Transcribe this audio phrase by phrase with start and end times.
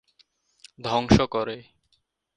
[0.83, 1.57] ধ্বংস করে।